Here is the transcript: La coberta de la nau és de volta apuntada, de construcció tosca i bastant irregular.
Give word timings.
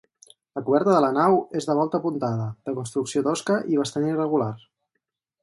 La 0.59 0.61
coberta 0.69 0.95
de 0.95 1.01
la 1.03 1.11
nau 1.17 1.37
és 1.59 1.67
de 1.71 1.75
volta 1.79 1.99
apuntada, 1.99 2.47
de 2.71 2.75
construcció 2.79 3.25
tosca 3.29 3.61
i 3.75 3.79
bastant 3.83 4.09
irregular. 4.15 4.51